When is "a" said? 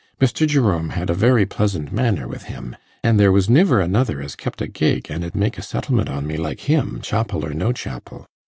1.11-1.13, 4.59-4.67, 5.59-5.61